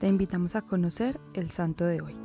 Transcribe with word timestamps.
Te 0.00 0.08
invitamos 0.08 0.56
a 0.56 0.62
conocer 0.62 1.20
el 1.34 1.50
santo 1.50 1.84
de 1.84 2.00
hoy. 2.00 2.16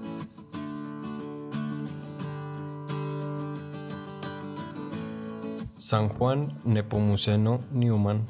San 5.75 6.07
Juan 6.07 6.57
Nepomuceno 6.63 7.59
Newman, 7.73 8.27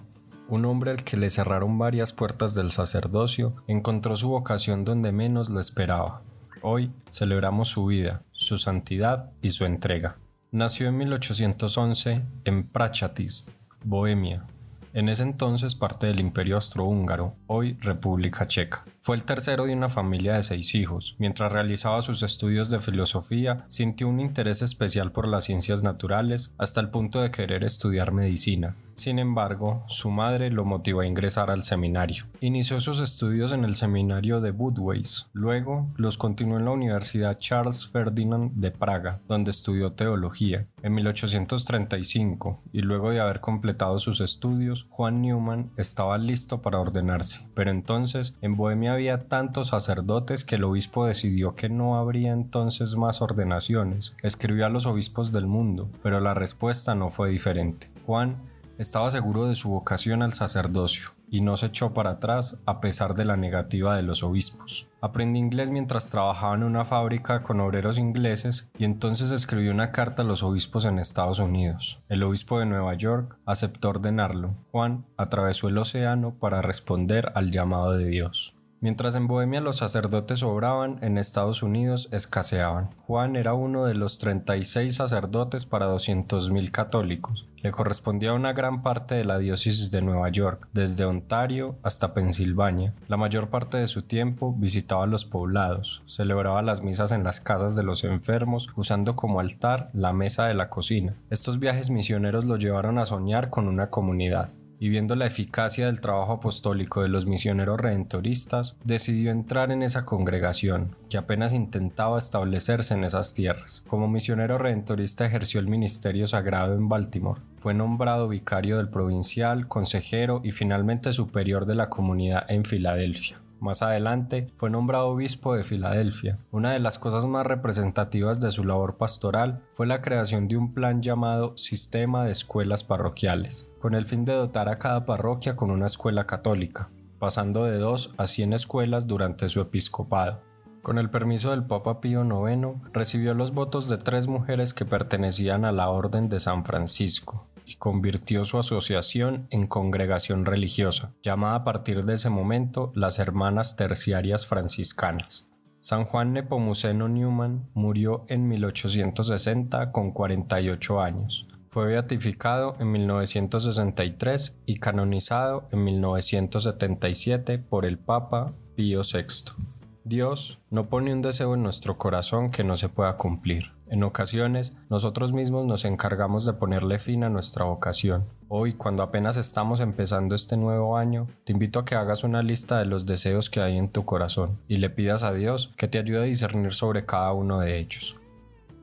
un 0.49 0.65
hombre 0.65 0.89
al 0.89 1.03
que 1.03 1.15
le 1.15 1.29
cerraron 1.29 1.77
varias 1.77 2.11
puertas 2.11 2.55
del 2.55 2.71
sacerdocio, 2.71 3.55
encontró 3.67 4.15
su 4.15 4.29
vocación 4.29 4.83
donde 4.83 5.11
menos 5.11 5.51
lo 5.51 5.59
esperaba. 5.59 6.23
Hoy 6.63 6.91
celebramos 7.11 7.67
su 7.67 7.85
vida, 7.85 8.23
su 8.31 8.57
santidad 8.57 9.29
y 9.43 9.51
su 9.51 9.65
entrega. 9.65 10.17
Nació 10.49 10.87
en 10.87 10.97
1811 10.97 12.23
en 12.45 12.67
Prachatis, 12.67 13.45
Bohemia, 13.83 14.47
en 14.95 15.07
ese 15.07 15.21
entonces 15.21 15.75
parte 15.75 16.07
del 16.07 16.19
Imperio 16.19 16.55
Austrohúngaro, 16.55 17.35
hoy 17.45 17.77
República 17.79 18.47
Checa. 18.47 18.85
Fue 19.05 19.15
el 19.15 19.21
tercero 19.21 19.65
de 19.65 19.73
una 19.73 19.87
familia 19.87 20.33
de 20.33 20.41
seis 20.41 20.73
hijos. 20.73 21.15
Mientras 21.19 21.53
realizaba 21.53 22.01
sus 22.01 22.23
estudios 22.23 22.71
de 22.71 22.79
filosofía, 22.79 23.63
sintió 23.67 24.09
un 24.09 24.19
interés 24.19 24.63
especial 24.63 25.11
por 25.11 25.27
las 25.27 25.43
ciencias 25.43 25.83
naturales 25.83 26.55
hasta 26.57 26.81
el 26.81 26.89
punto 26.89 27.21
de 27.21 27.29
querer 27.29 27.63
estudiar 27.63 28.11
medicina. 28.11 28.75
Sin 28.93 29.19
embargo, 29.19 29.83
su 29.87 30.09
madre 30.09 30.49
lo 30.49 30.65
motivó 30.65 31.01
a 31.01 31.05
ingresar 31.05 31.51
al 31.51 31.61
seminario. 31.61 32.23
Inició 32.39 32.79
sus 32.79 32.99
estudios 32.99 33.51
en 33.51 33.63
el 33.63 33.75
seminario 33.75 34.41
de 34.41 34.49
Budweis, 34.49 35.27
luego 35.33 35.87
los 35.97 36.17
continuó 36.17 36.57
en 36.57 36.65
la 36.65 36.71
Universidad 36.71 37.37
Charles 37.37 37.87
Ferdinand 37.87 38.53
de 38.53 38.71
Praga, 38.71 39.19
donde 39.27 39.51
estudió 39.51 39.91
teología. 39.91 40.65
En 40.81 40.93
1835, 40.93 42.61
y 42.71 42.81
luego 42.81 43.11
de 43.11 43.19
haber 43.19 43.41
completado 43.41 43.99
sus 43.99 44.21
estudios, 44.21 44.87
Juan 44.89 45.21
Newman 45.21 45.71
estaba 45.77 46.17
listo 46.17 46.61
para 46.61 46.79
ordenarse. 46.79 47.47
Pero 47.53 47.71
entonces, 47.71 48.33
en 48.41 48.55
Bohemia 48.55 48.94
había 48.95 49.27
tantos 49.27 49.67
sacerdotes 49.67 50.43
que 50.43 50.55
el 50.55 50.63
obispo 50.63 51.05
decidió 51.05 51.55
que 51.55 51.69
no 51.69 51.97
habría 51.97 52.33
entonces 52.33 52.95
más 52.95 53.21
ordenaciones. 53.21 54.15
Escribió 54.23 54.65
a 54.65 54.69
los 54.69 54.85
obispos 54.85 55.31
del 55.31 55.45
mundo, 55.45 55.89
pero 56.01 56.19
la 56.19 56.33
respuesta 56.33 56.95
no 56.95 57.09
fue 57.09 57.29
diferente. 57.29 57.91
Juan 58.05 58.37
estaba 58.77 59.11
seguro 59.11 59.45
de 59.45 59.55
su 59.55 59.69
vocación 59.69 60.21
al 60.21 60.33
sacerdocio 60.33 61.09
y 61.29 61.41
no 61.41 61.57
se 61.57 61.67
echó 61.67 61.93
para 61.93 62.11
atrás 62.11 62.57
a 62.65 62.81
pesar 62.81 63.15
de 63.15 63.25
la 63.25 63.37
negativa 63.37 63.95
de 63.95 64.03
los 64.03 64.23
obispos. 64.23 64.87
Aprendí 65.01 65.39
inglés 65.39 65.69
mientras 65.69 66.09
trabajaba 66.09 66.55
en 66.55 66.63
una 66.63 66.85
fábrica 66.85 67.41
con 67.41 67.59
obreros 67.61 67.97
ingleses 67.97 68.69
y 68.77 68.85
entonces 68.85 69.31
escribió 69.31 69.71
una 69.71 69.91
carta 69.91 70.21
a 70.21 70.25
los 70.25 70.43
obispos 70.43 70.85
en 70.85 70.99
Estados 70.99 71.39
Unidos. 71.39 72.01
El 72.09 72.23
obispo 72.23 72.59
de 72.59 72.65
Nueva 72.65 72.93
York 72.95 73.37
aceptó 73.45 73.89
ordenarlo. 73.89 74.55
Juan 74.71 75.05
atravesó 75.17 75.67
el 75.67 75.77
océano 75.77 76.35
para 76.35 76.61
responder 76.61 77.31
al 77.35 77.51
llamado 77.51 77.93
de 77.93 78.05
Dios. 78.05 78.55
Mientras 78.85 79.15
en 79.15 79.25
Bohemia 79.25 79.61
los 79.61 79.77
sacerdotes 79.77 80.41
sobraban, 80.41 80.99
en 81.01 81.17
Estados 81.17 81.63
Unidos 81.63 82.07
escaseaban. 82.11 82.89
Juan 83.07 83.35
era 83.35 83.55
uno 83.55 83.85
de 83.85 83.95
los 83.95 84.19
36 84.19 84.93
sacerdotes 84.93 85.65
para 85.65 85.87
200.000 85.87 86.69
católicos. 86.69 87.47
Le 87.63 87.71
correspondía 87.71 88.33
una 88.33 88.53
gran 88.53 88.83
parte 88.83 89.15
de 89.15 89.25
la 89.25 89.39
diócesis 89.39 89.89
de 89.89 90.03
Nueva 90.03 90.29
York, 90.29 90.67
desde 90.71 91.03
Ontario 91.03 91.77
hasta 91.81 92.13
Pensilvania. 92.13 92.93
La 93.07 93.17
mayor 93.17 93.49
parte 93.49 93.77
de 93.77 93.87
su 93.87 94.03
tiempo 94.03 94.53
visitaba 94.55 95.07
los 95.07 95.25
poblados, 95.25 96.03
celebraba 96.05 96.61
las 96.61 96.83
misas 96.83 97.11
en 97.11 97.23
las 97.23 97.41
casas 97.41 97.75
de 97.75 97.81
los 97.81 98.03
enfermos, 98.03 98.69
usando 98.75 99.15
como 99.15 99.39
altar 99.39 99.89
la 99.93 100.13
mesa 100.13 100.45
de 100.45 100.53
la 100.53 100.69
cocina. 100.69 101.15
Estos 101.31 101.57
viajes 101.57 101.89
misioneros 101.89 102.45
lo 102.45 102.57
llevaron 102.57 102.99
a 102.99 103.07
soñar 103.07 103.49
con 103.49 103.67
una 103.67 103.89
comunidad 103.89 104.49
y 104.79 104.89
viendo 104.89 105.15
la 105.15 105.25
eficacia 105.25 105.85
del 105.85 106.01
trabajo 106.01 106.33
apostólico 106.33 107.01
de 107.01 107.09
los 107.09 107.25
misioneros 107.25 107.79
redentoristas, 107.79 108.77
decidió 108.83 109.31
entrar 109.31 109.71
en 109.71 109.83
esa 109.83 110.05
congregación, 110.05 110.95
que 111.09 111.17
apenas 111.17 111.53
intentaba 111.53 112.17
establecerse 112.17 112.93
en 112.93 113.03
esas 113.03 113.33
tierras. 113.33 113.83
Como 113.87 114.07
misionero 114.07 114.57
redentorista 114.57 115.25
ejerció 115.25 115.59
el 115.59 115.67
ministerio 115.67 116.27
sagrado 116.27 116.75
en 116.75 116.89
Baltimore. 116.89 117.41
Fue 117.59 117.73
nombrado 117.73 118.27
vicario 118.27 118.77
del 118.77 118.89
provincial, 118.89 119.67
consejero 119.67 120.41
y 120.43 120.51
finalmente 120.51 121.13
superior 121.13 121.65
de 121.65 121.75
la 121.75 121.89
comunidad 121.89 122.45
en 122.49 122.65
Filadelfia. 122.65 123.37
Más 123.65 123.81
adelante 123.81 124.51
fue 124.57 124.69
nombrado 124.69 125.07
obispo 125.07 125.55
de 125.55 125.63
Filadelfia. 125.63 126.37
Una 126.51 126.73
de 126.73 126.79
las 126.79 126.99
cosas 126.99 127.25
más 127.25 127.47
representativas 127.47 128.39
de 128.39 128.51
su 128.51 128.63
labor 128.63 128.97
pastoral 128.97 129.63
fue 129.73 129.87
la 129.87 130.03
creación 130.03 130.47
de 130.47 130.55
un 130.55 130.75
plan 130.75 131.01
llamado 131.01 131.57
Sistema 131.57 132.25
de 132.25 132.31
Escuelas 132.31 132.83
Parroquiales, 132.83 133.71
con 133.79 133.95
el 133.95 134.05
fin 134.05 134.23
de 134.23 134.33
dotar 134.33 134.69
a 134.69 134.77
cada 134.77 135.07
parroquia 135.07 135.55
con 135.55 135.71
una 135.71 135.87
escuela 135.87 136.27
católica, 136.27 136.91
pasando 137.17 137.63
de 137.63 137.79
dos 137.79 138.13
a 138.17 138.27
cien 138.27 138.53
escuelas 138.53 139.07
durante 139.07 139.49
su 139.49 139.61
episcopado. 139.61 140.41
Con 140.83 140.99
el 140.99 141.09
permiso 141.09 141.49
del 141.49 141.63
Papa 141.63 142.01
Pío 142.01 142.23
IX, 142.23 142.93
recibió 142.93 143.33
los 143.33 143.51
votos 143.51 143.89
de 143.89 143.97
tres 143.97 144.27
mujeres 144.27 144.75
que 144.75 144.85
pertenecían 144.85 145.65
a 145.65 145.71
la 145.71 145.89
Orden 145.89 146.29
de 146.29 146.39
San 146.39 146.65
Francisco, 146.65 147.47
y 147.65 147.75
convirtió 147.75 148.45
su 148.45 148.57
asociación 148.57 149.47
en 149.49 149.67
congregación 149.67 150.45
religiosa, 150.45 151.13
llamada 151.23 151.55
a 151.55 151.63
partir 151.63 152.05
de 152.05 152.13
ese 152.13 152.29
momento 152.29 152.91
las 152.95 153.19
Hermanas 153.19 153.75
Terciarias 153.75 154.45
Franciscanas. 154.45 155.49
San 155.79 156.05
Juan 156.05 156.33
Nepomuceno 156.33 157.07
Newman 157.07 157.69
murió 157.73 158.25
en 158.27 158.47
1860 158.47 159.91
con 159.91 160.11
48 160.11 161.01
años. 161.01 161.47
Fue 161.67 161.87
beatificado 161.87 162.75
en 162.79 162.91
1963 162.91 164.57
y 164.65 164.77
canonizado 164.77 165.67
en 165.71 165.83
1977 165.83 167.59
por 167.59 167.85
el 167.85 167.99
Papa 167.99 168.53
Pío 168.75 169.01
VI. 169.01 169.74
Dios 170.07 170.59
no 170.69 170.87
pone 170.87 171.11
un 171.11 171.23
deseo 171.23 171.55
en 171.55 171.63
nuestro 171.63 171.97
corazón 171.97 172.51
que 172.51 172.63
no 172.63 172.77
se 172.77 172.89
pueda 172.89 173.17
cumplir. 173.17 173.71
En 173.89 174.03
ocasiones, 174.03 174.77
nosotros 174.87 175.33
mismos 175.33 175.65
nos 175.65 175.83
encargamos 175.83 176.45
de 176.45 176.53
ponerle 176.53 176.99
fin 176.99 177.23
a 177.23 177.31
nuestra 177.31 177.65
vocación. 177.65 178.25
Hoy, 178.47 178.73
cuando 178.73 179.01
apenas 179.01 179.35
estamos 179.35 179.79
empezando 179.79 180.35
este 180.35 180.57
nuevo 180.57 180.95
año, 180.95 181.25
te 181.43 181.53
invito 181.53 181.79
a 181.79 181.85
que 181.85 181.95
hagas 181.95 182.23
una 182.23 182.43
lista 182.43 182.77
de 182.77 182.85
los 182.85 183.07
deseos 183.07 183.49
que 183.49 183.61
hay 183.61 183.79
en 183.79 183.89
tu 183.89 184.05
corazón 184.05 184.59
y 184.67 184.77
le 184.77 184.91
pidas 184.91 185.23
a 185.23 185.33
Dios 185.33 185.73
que 185.75 185.87
te 185.87 185.97
ayude 185.97 186.19
a 186.19 186.25
discernir 186.25 186.73
sobre 186.73 187.07
cada 187.07 187.33
uno 187.33 187.59
de 187.59 187.79
ellos. 187.79 188.15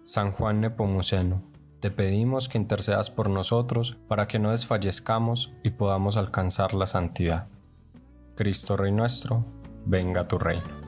San 0.03 0.32
Juan 0.32 0.61
Nepomuceno, 0.61 1.41
te 1.78 1.93
pedimos 1.93 2.49
que 2.49 2.59
intercedas 2.59 3.11
por 3.11 3.31
nosotros 3.31 3.97
para 4.09 4.27
que 4.27 4.41
no 4.41 4.50
desfallezcamos 4.50 5.53
y 5.62 5.71
podamos 5.71 6.16
alcanzar 6.16 6.75
la 6.75 6.88
santidad. 6.88 7.47
Cristo 8.34 8.77
Rey 8.77 8.91
nuestro, 8.91 9.44
venga 9.87 10.27
tu 10.27 10.37
reino. 10.41 10.81